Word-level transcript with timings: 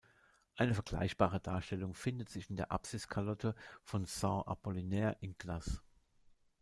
Eine 0.55 0.73
vergleichbare 0.73 1.39
Darstellung 1.39 1.93
findet 1.93 2.27
sich 2.27 2.49
in 2.49 2.55
der 2.55 2.71
Apsiskalotte 2.71 3.53
von 3.83 4.07
Sant’Apollinare 4.07 5.17
in 5.19 5.37
Classe. 5.37 5.79